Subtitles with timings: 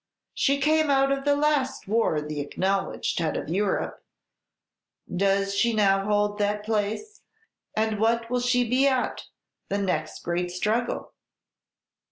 [0.33, 4.03] She came out of the last war the acknowledged head of Europe:
[5.15, 7.21] does she now hold that place,
[7.75, 9.25] and what will she be at
[9.69, 11.13] the next great struggle?"